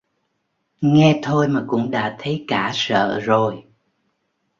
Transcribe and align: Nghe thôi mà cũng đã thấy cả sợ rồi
Nghe 0.81 1.19
thôi 1.23 1.47
mà 1.47 1.65
cũng 1.67 1.91
đã 1.91 2.15
thấy 2.19 2.45
cả 2.47 2.71
sợ 2.73 3.19
rồi 3.23 3.63